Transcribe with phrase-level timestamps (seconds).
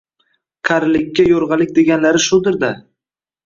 [0.69, 2.75] Qarilikka yo`rg`alik deganlari shudir-da